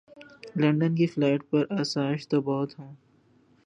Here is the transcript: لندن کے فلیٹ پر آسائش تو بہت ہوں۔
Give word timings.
لندن 0.55 0.95
کے 0.95 1.05
فلیٹ 1.05 1.49
پر 1.49 1.65
آسائش 1.79 2.27
تو 2.27 2.41
بہت 2.41 2.79
ہوں۔ 2.79 2.95